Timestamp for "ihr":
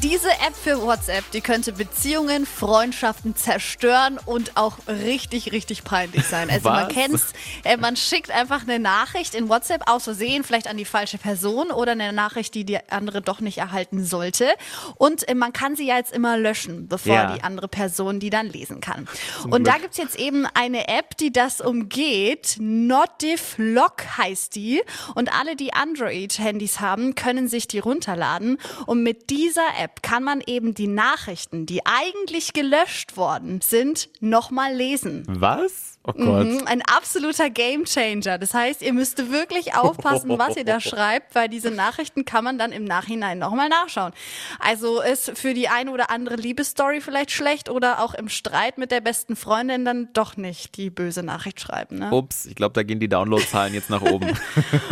38.82-38.92, 40.56-40.64